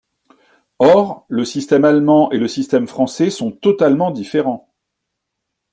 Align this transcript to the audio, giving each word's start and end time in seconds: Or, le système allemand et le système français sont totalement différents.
Or, 0.79 1.27
le 1.29 1.45
système 1.45 1.85
allemand 1.85 2.31
et 2.31 2.39
le 2.39 2.47
système 2.47 2.87
français 2.87 3.29
sont 3.29 3.51
totalement 3.51 4.09
différents. 4.09 4.73